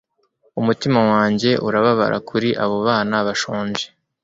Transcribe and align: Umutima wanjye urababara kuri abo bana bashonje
Umutima 0.59 0.99
wanjye 1.11 1.49
urababara 1.67 2.17
kuri 2.29 2.49
abo 2.63 2.77
bana 2.87 3.17
bashonje 3.27 3.85